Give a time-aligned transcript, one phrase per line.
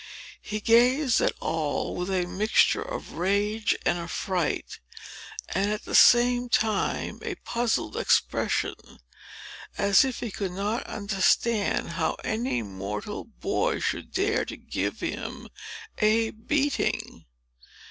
[0.41, 4.79] He gazed at Noll with a mixture of rage and affright,
[5.49, 8.73] and at the same time a puzzled expression,
[9.77, 15.49] as if he could not understand how any mortal boy should dare to give him
[15.99, 17.25] a beating.